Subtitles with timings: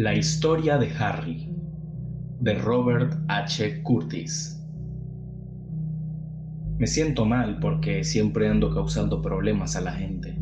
[0.00, 1.48] La historia de Harry,
[2.38, 3.82] de Robert H.
[3.82, 4.64] Curtis.
[6.78, 10.38] Me siento mal porque siempre ando causando problemas a la gente.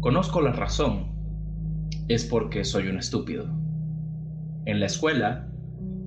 [0.00, 1.14] Conozco la razón.
[2.08, 3.46] Es porque soy un estúpido.
[4.66, 5.48] En la escuela,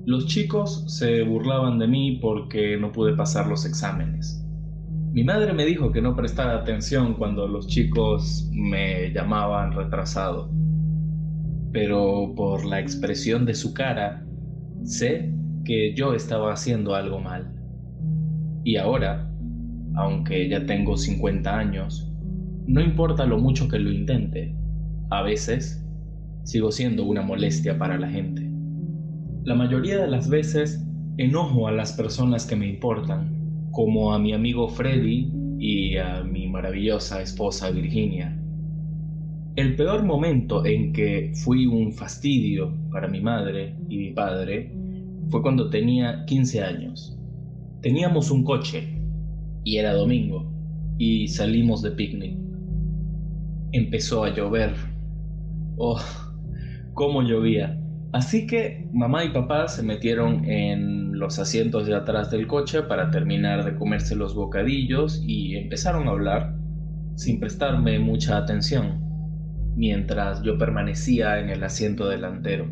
[0.06, 4.46] los chicos se burlaban de mí porque no pude pasar los exámenes.
[5.14, 10.59] Mi madre me dijo que no prestara atención cuando los chicos me llamaban retrasado
[11.72, 14.26] pero por la expresión de su cara,
[14.84, 15.34] sé
[15.66, 17.54] que yo estaba haciendo algo mal.
[18.64, 19.32] Y ahora,
[19.96, 22.12] aunque ya tengo 50 años,
[22.68, 24.56] no importa lo mucho que lo intente,
[25.10, 25.86] a veces
[26.44, 28.50] sigo siendo una molestia para la gente.
[29.44, 30.86] La mayoría de las veces
[31.18, 36.48] enojo a las personas que me importan, como a mi amigo Freddy y a mi
[36.48, 38.39] maravillosa esposa Virginia.
[39.60, 44.72] El peor momento en que fui un fastidio para mi madre y mi padre
[45.30, 47.20] fue cuando tenía 15 años.
[47.82, 48.88] Teníamos un coche
[49.66, 50.50] y era domingo
[50.98, 52.38] y salimos de picnic.
[53.74, 54.76] Empezó a llover.
[55.76, 56.00] Oh,
[56.94, 57.78] cómo llovía.
[58.14, 63.12] Así que mamá y papá se metieron en los asientos de atrás del coche para
[63.12, 66.56] terminar de comerse los bocadillos y empezaron a hablar
[67.16, 69.09] sin prestarme mucha atención
[69.76, 72.68] mientras yo permanecía en el asiento delantero.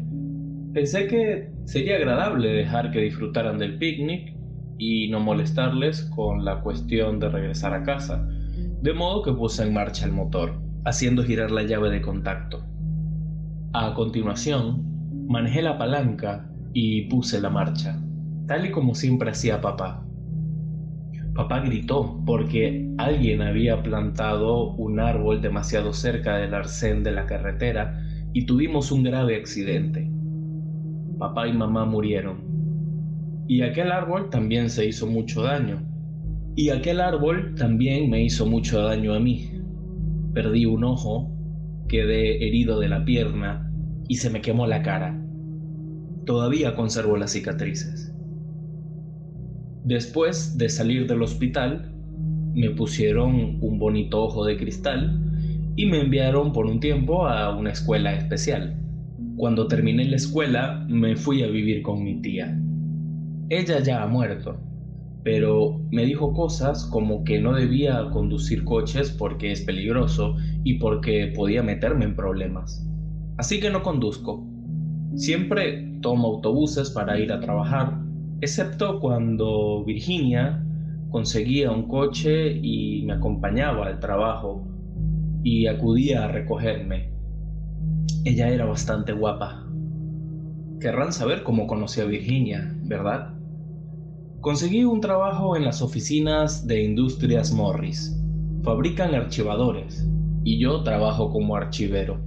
[0.74, 4.36] Pensé que sería agradable dejar que disfrutaran del picnic
[4.78, 8.28] y no molestarles con la cuestión de regresar a casa,
[8.82, 12.64] de modo que puse en marcha el motor, haciendo girar la llave de contacto.
[13.74, 18.00] A continuación, manejé la palanca y puse la marcha,
[18.48, 20.07] tal y como siempre hacía papá.
[21.38, 28.02] Papá gritó porque alguien había plantado un árbol demasiado cerca del arcén de la carretera
[28.34, 30.10] y tuvimos un grave accidente.
[31.20, 32.40] Papá y mamá murieron.
[33.48, 35.84] Y aquel árbol también se hizo mucho daño.
[36.56, 39.52] Y aquel árbol también me hizo mucho daño a mí.
[40.34, 41.32] Perdí un ojo,
[41.88, 43.72] quedé herido de la pierna
[44.08, 45.24] y se me quemó la cara.
[46.26, 48.07] Todavía conservo las cicatrices.
[49.88, 51.90] Después de salir del hospital,
[52.54, 55.18] me pusieron un bonito ojo de cristal
[55.78, 58.78] y me enviaron por un tiempo a una escuela especial.
[59.38, 62.60] Cuando terminé la escuela, me fui a vivir con mi tía.
[63.48, 64.60] Ella ya ha muerto,
[65.24, 71.32] pero me dijo cosas como que no debía conducir coches porque es peligroso y porque
[71.34, 72.86] podía meterme en problemas.
[73.38, 74.46] Así que no conduzco.
[75.16, 78.06] Siempre tomo autobuses para ir a trabajar
[78.42, 80.64] excepto cuando Virginia
[81.10, 84.68] conseguía un coche y me acompañaba al trabajo
[85.44, 87.12] y acudía a recogerme.
[88.26, 89.66] Ella era bastante guapa.
[90.80, 93.34] Querrán saber cómo conocí a Virginia, ¿verdad?
[94.42, 98.16] Conseguí un trabajo en las oficinas de Industrias Morris.
[98.64, 100.08] Fabrican archivadores
[100.44, 102.20] y yo trabajo como archivero.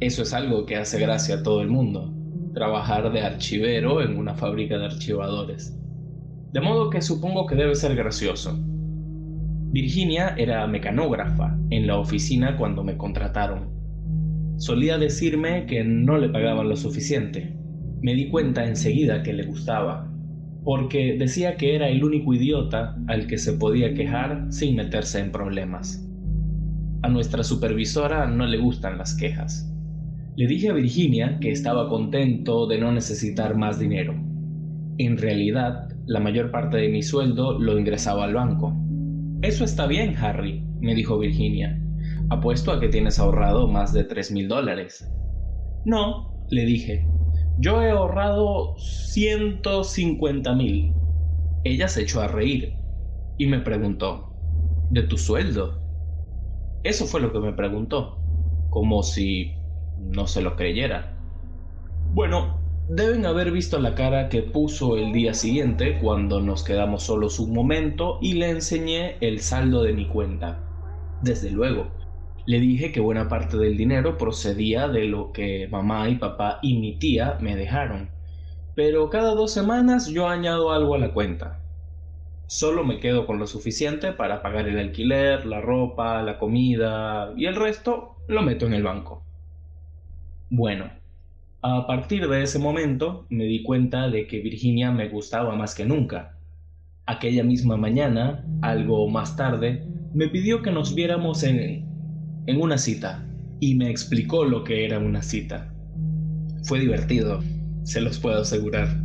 [0.00, 2.13] Eso es algo que hace gracia a todo el mundo
[2.54, 5.76] trabajar de archivero en una fábrica de archivadores.
[6.52, 8.56] De modo que supongo que debe ser gracioso.
[9.72, 13.74] Virginia era mecanógrafa en la oficina cuando me contrataron.
[14.56, 17.56] Solía decirme que no le pagaban lo suficiente.
[18.00, 20.08] Me di cuenta enseguida que le gustaba,
[20.62, 25.32] porque decía que era el único idiota al que se podía quejar sin meterse en
[25.32, 26.08] problemas.
[27.02, 29.73] A nuestra supervisora no le gustan las quejas.
[30.36, 34.14] Le dije a Virginia que estaba contento de no necesitar más dinero.
[34.98, 38.74] En realidad, la mayor parte de mi sueldo lo ingresaba al banco.
[39.42, 41.80] Eso está bien, Harry, me dijo Virginia.
[42.30, 45.08] Apuesto a que tienes ahorrado más de tres mil dólares.
[45.84, 47.06] No, le dije.
[47.58, 50.94] Yo he ahorrado ciento cincuenta mil.
[51.62, 52.74] Ella se echó a reír
[53.38, 54.34] y me preguntó,
[54.90, 55.80] ¿de tu sueldo?
[56.82, 58.18] Eso fue lo que me preguntó,
[58.70, 59.54] como si
[59.98, 61.16] no se lo creyera.
[62.12, 67.38] Bueno, deben haber visto la cara que puso el día siguiente cuando nos quedamos solos
[67.38, 70.60] un momento y le enseñé el saldo de mi cuenta.
[71.22, 71.88] Desde luego,
[72.46, 76.78] le dije que buena parte del dinero procedía de lo que mamá y papá y
[76.78, 78.10] mi tía me dejaron,
[78.74, 81.60] pero cada dos semanas yo añado algo a la cuenta.
[82.46, 87.46] Solo me quedo con lo suficiente para pagar el alquiler, la ropa, la comida y
[87.46, 89.24] el resto lo meto en el banco.
[90.56, 90.84] Bueno,
[91.62, 95.84] a partir de ese momento me di cuenta de que Virginia me gustaba más que
[95.84, 96.38] nunca.
[97.06, 99.84] Aquella misma mañana, algo más tarde,
[100.14, 101.88] me pidió que nos viéramos en,
[102.46, 103.26] en una cita
[103.58, 105.74] y me explicó lo que era una cita.
[106.62, 107.42] Fue divertido,
[107.82, 109.02] se los puedo asegurar.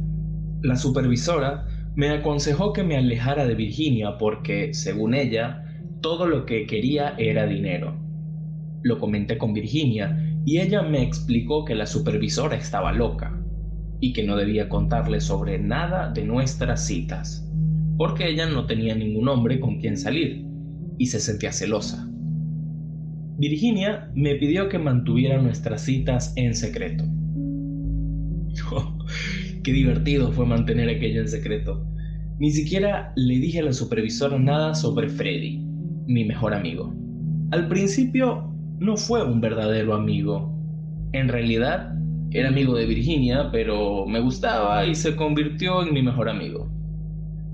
[0.61, 5.65] La supervisora me aconsejó que me alejara de Virginia porque, según ella,
[6.01, 7.95] todo lo que quería era dinero.
[8.83, 13.39] Lo comenté con Virginia y ella me explicó que la supervisora estaba loca
[13.99, 17.47] y que no debía contarle sobre nada de nuestras citas,
[17.97, 20.47] porque ella no tenía ningún hombre con quien salir
[20.97, 22.09] y se sentía celosa.
[23.37, 27.03] Virginia me pidió que mantuviera nuestras citas en secreto.
[29.63, 31.85] qué divertido fue mantener aquello en secreto.
[32.39, 35.59] Ni siquiera le dije a la supervisora nada sobre Freddy,
[36.07, 36.91] mi mejor amigo.
[37.51, 38.48] Al principio
[38.79, 40.55] no fue un verdadero amigo.
[41.11, 41.95] En realidad
[42.31, 46.69] era amigo de Virginia, pero me gustaba y se convirtió en mi mejor amigo.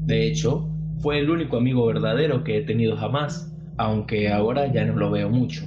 [0.05, 0.69] De hecho,
[0.99, 5.29] fue el único amigo verdadero que he tenido jamás, aunque ahora ya no lo veo
[5.29, 5.65] mucho.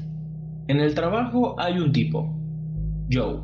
[0.69, 2.39] En el trabajo hay un tipo,
[3.11, 3.41] Joe,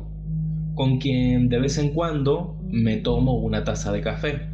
[0.73, 4.49] con quien de vez en cuando me tomo una taza de café,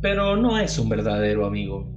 [0.00, 1.92] pero no es un verdadero amigo.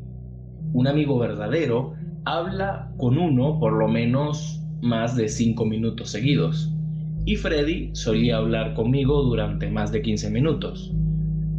[0.74, 1.94] Un amigo verdadero
[2.26, 6.72] habla con uno por lo menos más de 5 minutos seguidos,
[7.26, 10.92] y Freddy solía hablar conmigo durante más de 15 minutos,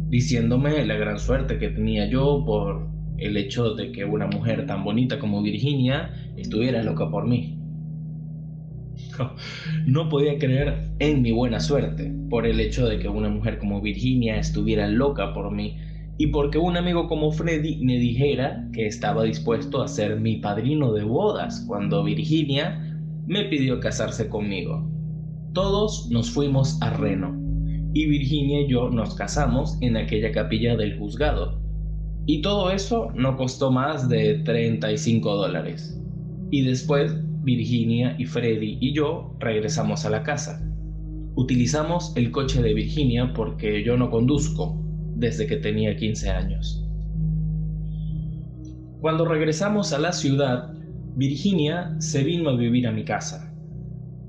[0.09, 4.83] diciéndome la gran suerte que tenía yo por el hecho de que una mujer tan
[4.83, 7.57] bonita como Virginia estuviera loca por mí.
[9.85, 13.81] No podía creer en mi buena suerte por el hecho de que una mujer como
[13.81, 15.77] Virginia estuviera loca por mí
[16.17, 20.93] y porque un amigo como Freddy me dijera que estaba dispuesto a ser mi padrino
[20.93, 22.90] de bodas cuando Virginia
[23.25, 24.89] me pidió casarse conmigo.
[25.53, 27.37] Todos nos fuimos a Reno
[27.93, 31.59] y Virginia y yo nos casamos en aquella capilla del juzgado.
[32.25, 35.99] Y todo eso no costó más de 35 dólares.
[36.51, 37.13] Y después
[37.43, 40.63] Virginia y Freddy y yo regresamos a la casa.
[41.35, 44.77] Utilizamos el coche de Virginia porque yo no conduzco
[45.15, 46.85] desde que tenía 15 años.
[48.99, 50.73] Cuando regresamos a la ciudad,
[51.21, 53.53] Virginia se vino a vivir a mi casa,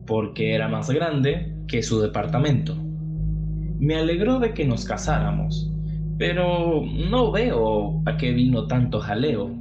[0.06, 2.76] porque era más grande que su departamento.
[3.78, 5.72] Me alegró de que nos casáramos,
[6.18, 9.56] pero no veo a qué vino tanto jaleo.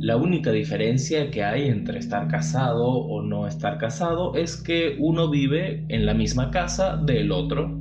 [0.00, 5.30] La única diferencia que hay entre estar casado o no estar casado es que uno
[5.30, 7.78] vive en la misma casa del otro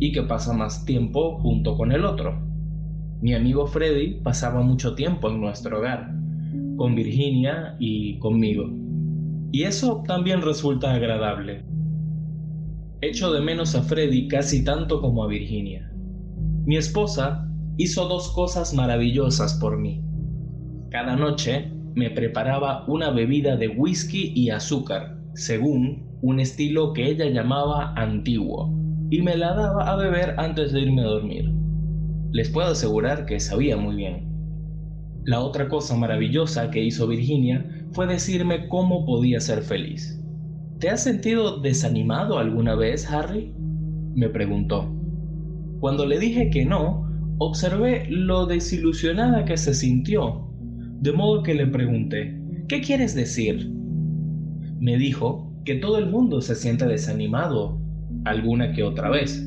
[0.00, 2.42] y que pasa más tiempo junto con el otro.
[3.20, 6.25] Mi amigo Freddy pasaba mucho tiempo en nuestro hogar,
[6.76, 8.70] con Virginia y conmigo.
[9.52, 11.64] Y eso también resulta agradable.
[13.00, 15.90] Echo de menos a Freddy casi tanto como a Virginia.
[16.64, 20.02] Mi esposa hizo dos cosas maravillosas por mí.
[20.90, 27.26] Cada noche me preparaba una bebida de whisky y azúcar, según un estilo que ella
[27.26, 28.74] llamaba antiguo,
[29.10, 31.52] y me la daba a beber antes de irme a dormir.
[32.32, 34.35] Les puedo asegurar que sabía muy bien.
[35.26, 40.22] La otra cosa maravillosa que hizo Virginia fue decirme cómo podía ser feliz.
[40.78, 43.52] ¿Te has sentido desanimado alguna vez, Harry?
[44.14, 44.88] me preguntó.
[45.80, 50.46] Cuando le dije que no, observé lo desilusionada que se sintió
[51.00, 53.68] de modo que le pregunté, ¿qué quieres decir?
[54.78, 57.80] Me dijo que todo el mundo se siente desanimado
[58.24, 59.44] alguna que otra vez,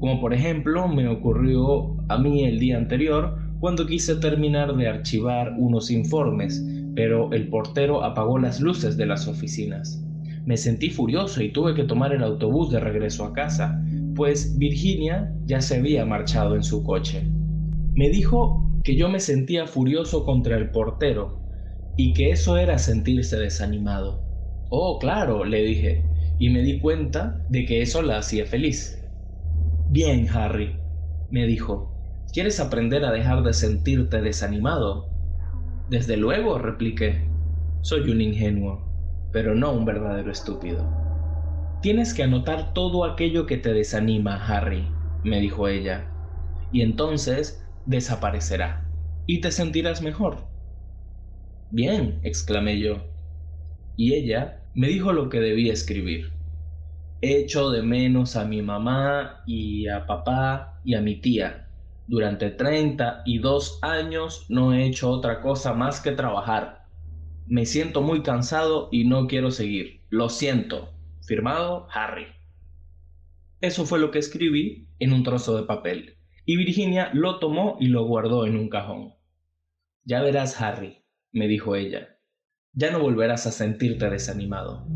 [0.00, 5.54] como por ejemplo me ocurrió a mí el día anterior cuando quise terminar de archivar
[5.56, 6.62] unos informes,
[6.94, 10.04] pero el portero apagó las luces de las oficinas.
[10.44, 13.82] Me sentí furioso y tuve que tomar el autobús de regreso a casa,
[14.14, 17.22] pues Virginia ya se había marchado en su coche.
[17.94, 21.40] Me dijo que yo me sentía furioso contra el portero
[21.96, 24.20] y que eso era sentirse desanimado.
[24.68, 26.04] Oh, claro, le dije,
[26.38, 29.02] y me di cuenta de que eso la hacía feliz.
[29.88, 30.76] Bien, Harry,
[31.30, 31.93] me dijo,
[32.34, 35.08] ¿quieres aprender a dejar de sentirte desanimado?
[35.88, 37.30] Desde luego, repliqué.
[37.80, 38.82] Soy un ingenuo,
[39.32, 40.84] pero no un verdadero estúpido.
[41.80, 44.84] Tienes que anotar todo aquello que te desanima, Harry,
[45.22, 46.10] me dijo ella,
[46.72, 48.90] y entonces desaparecerá
[49.26, 50.48] y te sentirás mejor.
[51.70, 52.96] Bien, exclamé yo.
[53.96, 56.32] Y ella me dijo lo que debía escribir.
[57.20, 61.63] Echo de menos a mi mamá y a papá y a mi tía.
[62.06, 66.86] Durante treinta y dos años no he hecho otra cosa más que trabajar.
[67.46, 70.00] Me siento muy cansado y no quiero seguir.
[70.10, 70.90] Lo siento.
[71.26, 72.26] Firmado Harry.
[73.60, 77.86] Eso fue lo que escribí en un trozo de papel y Virginia lo tomó y
[77.86, 79.14] lo guardó en un cajón.
[80.04, 82.18] Ya verás, Harry, me dijo ella,
[82.74, 84.86] ya no volverás a sentirte desanimado.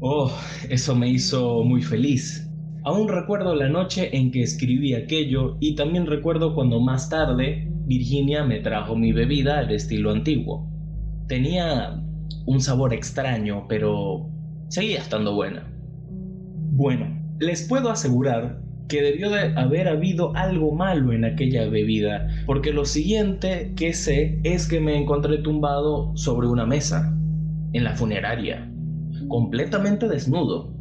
[0.00, 0.32] Oh,
[0.68, 2.48] eso me hizo muy feliz.
[2.84, 8.42] Aún recuerdo la noche en que escribí aquello y también recuerdo cuando más tarde Virginia
[8.42, 10.68] me trajo mi bebida al estilo antiguo.
[11.28, 12.02] Tenía
[12.44, 14.28] un sabor extraño, pero
[14.68, 15.70] seguía estando buena.
[16.72, 17.06] Bueno,
[17.38, 22.84] les puedo asegurar que debió de haber habido algo malo en aquella bebida, porque lo
[22.84, 27.16] siguiente que sé es que me encontré tumbado sobre una mesa,
[27.72, 28.68] en la funeraria,
[29.28, 30.74] completamente desnudo.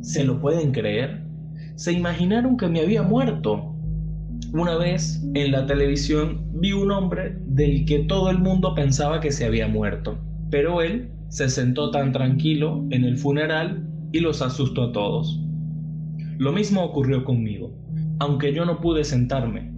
[0.00, 1.23] ¿Se lo pueden creer?
[1.76, 3.74] Se imaginaron que me había muerto.
[4.52, 9.32] Una vez en la televisión vi un hombre del que todo el mundo pensaba que
[9.32, 10.18] se había muerto,
[10.50, 15.40] pero él se sentó tan tranquilo en el funeral y los asustó a todos.
[16.38, 17.76] Lo mismo ocurrió conmigo,
[18.20, 19.72] aunque yo no pude sentarme.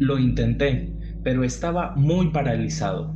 [0.00, 3.14] Lo intenté, pero estaba muy paralizado.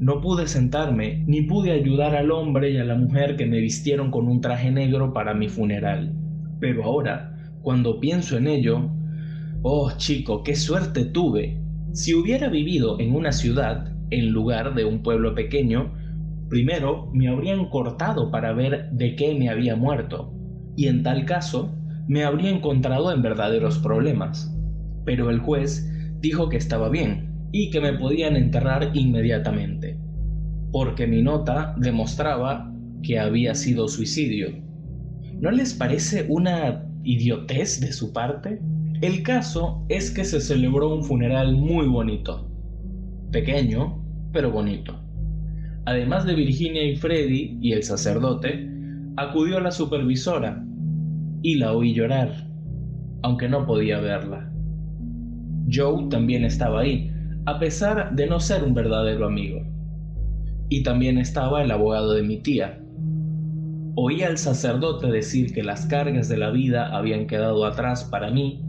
[0.00, 4.10] No pude sentarme ni pude ayudar al hombre y a la mujer que me vistieron
[4.10, 6.14] con un traje negro para mi funeral.
[6.58, 7.33] Pero ahora,
[7.64, 8.90] cuando pienso en ello,
[9.62, 11.58] oh chico, qué suerte tuve.
[11.92, 15.94] Si hubiera vivido en una ciudad, en lugar de un pueblo pequeño,
[16.50, 20.34] primero me habrían cortado para ver de qué me había muerto,
[20.76, 21.74] y en tal caso
[22.06, 24.54] me habría encontrado en verdaderos problemas.
[25.06, 25.90] Pero el juez
[26.20, 29.98] dijo que estaba bien y que me podían enterrar inmediatamente,
[30.70, 32.70] porque mi nota demostraba
[33.02, 34.48] que había sido suicidio.
[35.40, 38.60] ¿No les parece una idiotez de su parte?
[39.00, 42.48] El caso es que se celebró un funeral muy bonito.
[43.30, 44.98] Pequeño, pero bonito.
[45.86, 48.70] Además de Virginia y Freddy y el sacerdote,
[49.16, 50.64] acudió la supervisora,
[51.42, 52.48] y la oí llorar,
[53.22, 54.50] aunque no podía verla.
[55.70, 57.10] Joe también estaba ahí,
[57.44, 59.60] a pesar de no ser un verdadero amigo.
[60.70, 62.80] Y también estaba el abogado de mi tía.
[63.96, 68.60] Oí al sacerdote decir que las cargas de la vida habían quedado atrás para mí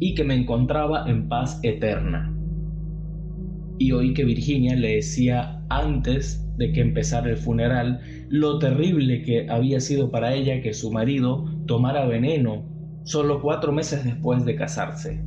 [0.00, 2.34] y que me encontraba en paz eterna.
[3.78, 8.00] Y oí que Virginia le decía antes de que empezara el funeral
[8.30, 12.64] lo terrible que había sido para ella que su marido tomara veneno
[13.04, 15.22] solo cuatro meses después de casarse.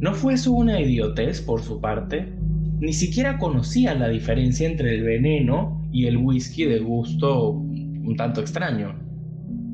[0.00, 2.34] ¿No fue eso una idiotez por su parte?
[2.80, 7.64] Ni siquiera conocía la diferencia entre el veneno y el whisky de gusto
[8.04, 8.94] un tanto extraño.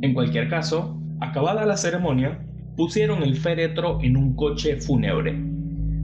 [0.03, 2.47] En cualquier caso, acabada la ceremonia,
[2.77, 5.39] pusieron el féretro en un coche fúnebre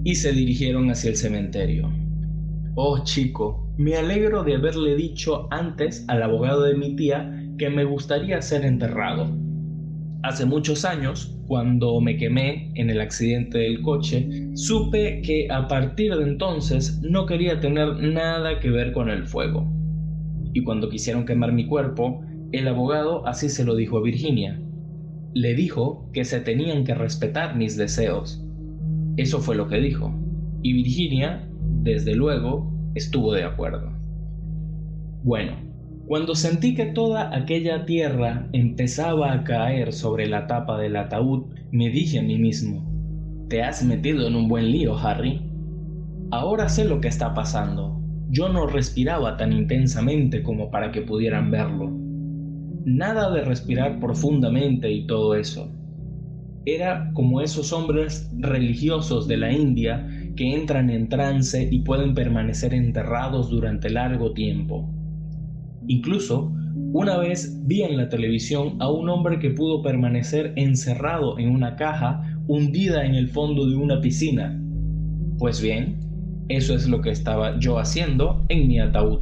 [0.05, 1.91] y se dirigieron hacia el cementerio.
[2.75, 7.85] Oh chico, me alegro de haberle dicho antes al abogado de mi tía que me
[7.85, 9.35] gustaría ser enterrado.
[10.23, 16.15] Hace muchos años, cuando me quemé en el accidente del coche, supe que a partir
[16.15, 19.76] de entonces no quería tener nada que ver con el fuego.
[20.57, 24.59] Y cuando quisieron quemar mi cuerpo, el abogado así se lo dijo a Virginia.
[25.35, 28.43] Le dijo que se tenían que respetar mis deseos.
[29.19, 30.19] Eso fue lo que dijo.
[30.63, 31.47] Y Virginia
[31.83, 33.93] desde luego, estuvo de acuerdo.
[35.23, 35.53] Bueno,
[36.07, 41.91] cuando sentí que toda aquella tierra empezaba a caer sobre la tapa del ataúd, me
[41.91, 42.83] dije a mí mismo,
[43.51, 45.39] te has metido en un buen lío, Harry.
[46.31, 48.06] Ahora sé lo que está pasando.
[48.29, 51.91] Yo no respiraba tan intensamente como para que pudieran verlo.
[52.85, 55.73] Nada de respirar profundamente y todo eso.
[56.65, 62.75] Era como esos hombres religiosos de la India que entran en trance y pueden permanecer
[62.75, 64.93] enterrados durante largo tiempo.
[65.87, 66.53] Incluso,
[66.93, 71.77] una vez vi en la televisión a un hombre que pudo permanecer encerrado en una
[71.77, 74.61] caja hundida en el fondo de una piscina.
[75.39, 76.06] Pues bien,
[76.49, 79.21] eso es lo que estaba yo haciendo en mi ataúd.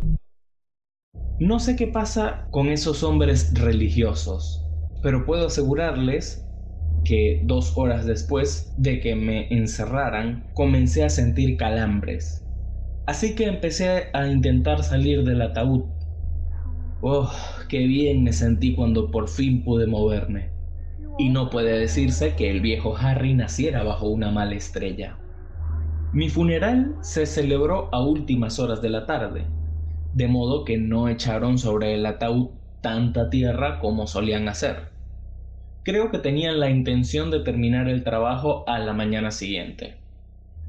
[1.40, 4.64] No sé qué pasa con esos hombres religiosos,
[5.02, 6.46] pero puedo asegurarles
[7.04, 12.44] que dos horas después de que me encerraran comencé a sentir calambres.
[13.06, 15.84] Así que empecé a intentar salir del ataúd.
[17.02, 17.30] Oh,
[17.68, 20.50] qué bien me sentí cuando por fin pude moverme.
[21.18, 25.18] Y no puede decirse que el viejo Harry naciera bajo una mala estrella.
[26.14, 29.44] Mi funeral se celebró a últimas horas de la tarde,
[30.14, 34.94] de modo que no echaron sobre el ataúd tanta tierra como solían hacer
[35.84, 39.98] creo que tenían la intención de terminar el trabajo a la mañana siguiente.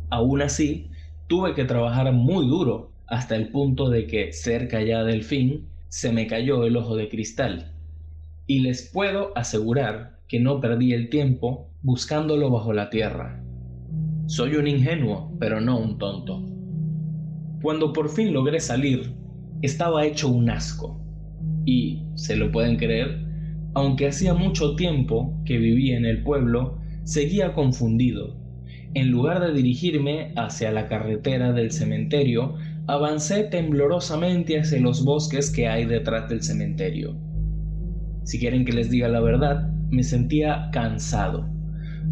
[0.10, 0.92] Aún así,
[1.28, 6.12] tuve que trabajar muy duro hasta el punto de que cerca ya del fin se
[6.12, 7.72] me cayó el ojo de cristal.
[8.46, 13.45] Y les puedo asegurar que no perdí el tiempo buscándolo bajo la tierra.
[14.28, 16.44] Soy un ingenuo, pero no un tonto.
[17.62, 19.14] Cuando por fin logré salir,
[19.62, 21.00] estaba hecho un asco.
[21.66, 23.24] Y, se lo pueden creer,
[23.76, 28.38] Aunque hacía mucho tiempo que vivía en el pueblo, seguía confundido.
[28.94, 32.56] En lugar de dirigirme hacia la carretera del cementerio,
[32.88, 37.18] avancé temblorosamente hacia los bosques que hay detrás del cementerio.
[38.24, 41.55] Si quieren que les diga la verdad, me sentía cansado.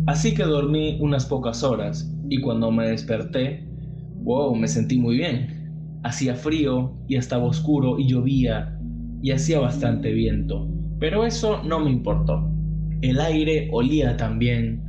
[0.05, 3.65] Así que dormí unas pocas horas y cuando me desperté,
[4.23, 5.99] wow, me sentí muy bien.
[6.03, 8.77] Hacía frío y estaba oscuro y llovía
[9.21, 10.67] y hacía bastante viento,
[10.99, 12.49] pero eso no me importó.
[13.01, 14.83] El aire olía también.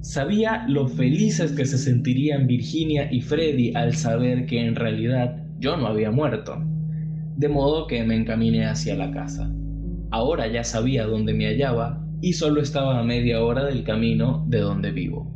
[0.00, 5.76] Sabía lo felices que se sentirían Virginia y Freddy al saber que en realidad yo
[5.76, 6.60] no había muerto.
[7.36, 9.48] De modo que me encaminé hacia la casa.
[10.10, 14.58] Ahora ya sabía dónde me hallaba y solo estaba a media hora del camino de
[14.60, 15.32] donde vivo.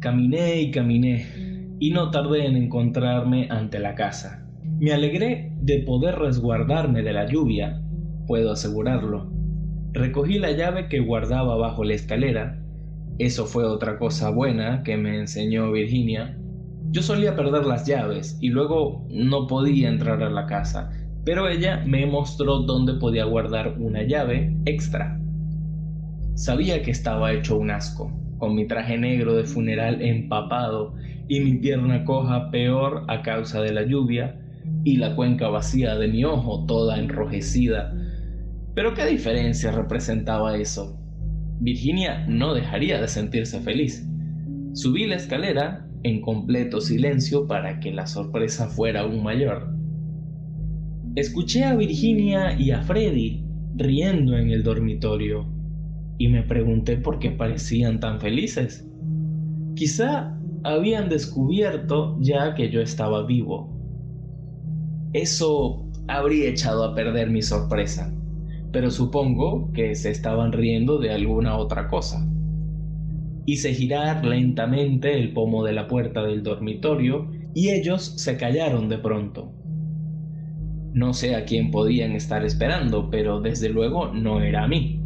[0.00, 1.26] Caminé y caminé
[1.80, 4.46] y no tardé en encontrarme ante la casa.
[4.78, 7.82] Me alegré de poder resguardarme de la lluvia,
[8.26, 9.30] puedo asegurarlo.
[9.92, 12.62] Recogí la llave que guardaba bajo la escalera.
[13.18, 16.38] Eso fue otra cosa buena que me enseñó Virginia.
[16.90, 20.90] Yo solía perder las llaves y luego no podía entrar a la casa,
[21.26, 25.20] pero ella me mostró dónde podía guardar una llave extra.
[26.34, 30.94] Sabía que estaba hecho un asco, con mi traje negro de funeral empapado
[31.26, 34.40] y mi pierna coja peor a causa de la lluvia
[34.84, 37.92] y la cuenca vacía de mi ojo toda enrojecida.
[38.76, 40.96] Pero qué diferencia representaba eso.
[41.58, 44.08] Virginia no dejaría de sentirse feliz.
[44.74, 49.75] Subí la escalera en completo silencio para que la sorpresa fuera aún mayor.
[51.16, 53.42] Escuché a Virginia y a Freddy
[53.74, 55.46] riendo en el dormitorio
[56.18, 58.86] y me pregunté por qué parecían tan felices.
[59.74, 63.74] Quizá habían descubierto ya que yo estaba vivo.
[65.14, 68.14] Eso habría echado a perder mi sorpresa,
[68.70, 72.28] pero supongo que se estaban riendo de alguna otra cosa.
[73.46, 78.98] Hice girar lentamente el pomo de la puerta del dormitorio y ellos se callaron de
[78.98, 79.54] pronto.
[80.96, 84.98] No sé a quién podían estar esperando, pero desde luego no era a mí.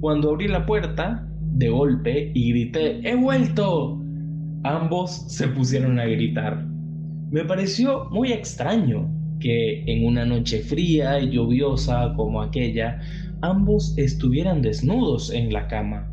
[0.00, 4.02] Cuando abrí la puerta, de golpe, y grité, ¡He vuelto!
[4.64, 6.66] Ambos se pusieron a gritar.
[7.30, 12.98] Me pareció muy extraño que en una noche fría y lluviosa como aquella,
[13.42, 16.12] ambos estuvieran desnudos en la cama.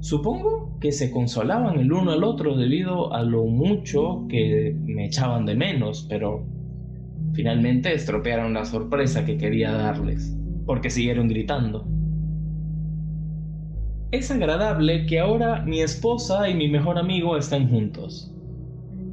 [0.00, 5.46] Supongo que se consolaban el uno al otro debido a lo mucho que me echaban
[5.46, 6.48] de menos, pero
[7.40, 11.88] finalmente estropearon la sorpresa que quería darles, porque siguieron gritando.
[14.10, 18.30] Es agradable que ahora mi esposa y mi mejor amigo estén juntos.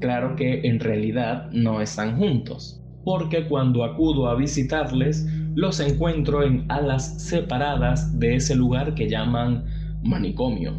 [0.02, 6.66] Claro que en realidad no están juntos, porque cuando acudo a visitarles los encuentro en
[6.68, 9.63] alas separadas de ese lugar que llaman
[10.04, 10.74] manicomio.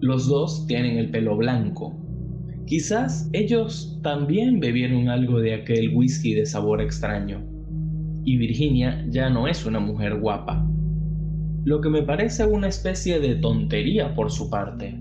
[0.00, 1.96] Los dos tienen el pelo blanco.
[2.66, 7.44] Quizás ellos también bebieron algo de aquel whisky de sabor extraño.
[8.24, 10.66] Y Virginia ya no es una mujer guapa,
[11.64, 14.98] lo que me parece una especie de tontería por su parte.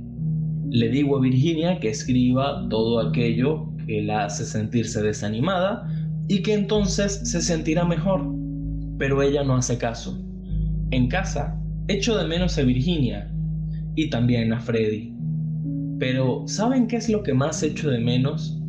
[0.69, 5.87] Le digo a Virginia que escriba todo aquello que la hace sentirse desanimada
[6.29, 8.25] y que entonces se sentirá mejor.
[8.97, 10.21] Pero ella no hace caso.
[10.91, 13.29] En casa, echo de menos a Virginia
[13.95, 15.12] y también a Freddy.
[16.03, 18.59] Pero ¿saben qué es lo que más echo de menos?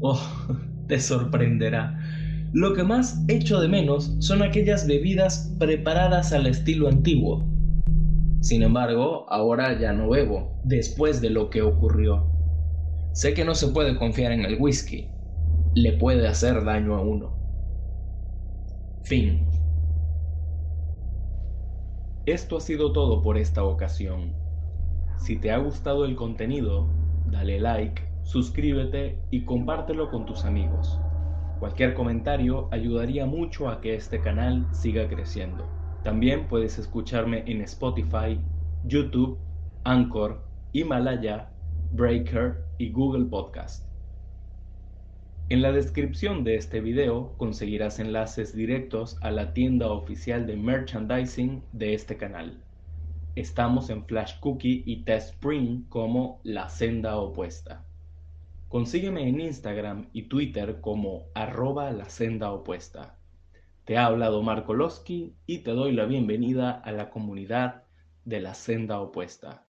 [0.00, 0.18] Oh,
[0.88, 2.00] te sorprenderá.
[2.54, 7.44] Lo que más echo de menos son aquellas bebidas preparadas al estilo antiguo.
[8.40, 12.24] Sin embargo, ahora ya no bebo, después de lo que ocurrió.
[13.12, 15.10] Sé que no se puede confiar en el whisky.
[15.74, 17.36] Le puede hacer daño a uno.
[19.02, 19.46] Fin.
[22.24, 24.47] Esto ha sido todo por esta ocasión.
[25.18, 26.88] Si te ha gustado el contenido,
[27.26, 30.98] dale like, suscríbete y compártelo con tus amigos.
[31.58, 35.68] Cualquier comentario ayudaría mucho a que este canal siga creciendo.
[36.04, 38.40] También puedes escucharme en Spotify,
[38.84, 39.38] YouTube,
[39.84, 40.40] Anchor,
[40.72, 41.50] Himalaya,
[41.92, 43.88] Breaker y Google Podcast.
[45.48, 51.62] En la descripción de este video conseguirás enlaces directos a la tienda oficial de merchandising
[51.72, 52.62] de este canal.
[53.38, 57.84] Estamos en Flash Cookie y Test Spring como La Senda Opuesta.
[58.66, 63.16] Consígueme en Instagram y Twitter como arroba la senda opuesta.
[63.84, 67.84] Te ha hablado Marco Losky y te doy la bienvenida a la comunidad
[68.24, 69.67] de la senda opuesta.